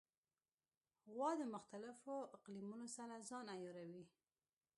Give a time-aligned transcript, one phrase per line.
[1.11, 4.05] غوا د مختلفو اقلیمونو سره ځان عیاروي.